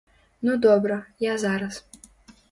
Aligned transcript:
Ну 0.47 0.53
добра, 0.61 0.97
я 1.25 1.35
зараз. 1.43 1.77